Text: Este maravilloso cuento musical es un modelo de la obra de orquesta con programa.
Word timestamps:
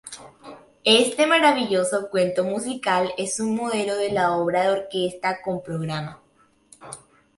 Este 0.83 1.27
maravilloso 1.27 2.09
cuento 2.09 2.43
musical 2.43 3.11
es 3.19 3.39
un 3.39 3.55
modelo 3.55 3.95
de 3.97 4.11
la 4.11 4.31
obra 4.35 4.63
de 4.63 4.69
orquesta 4.81 5.43
con 5.43 5.61
programa. 5.61 6.23